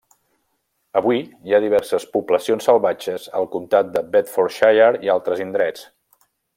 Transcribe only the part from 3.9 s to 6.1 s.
de Bedfordshire i altres indrets.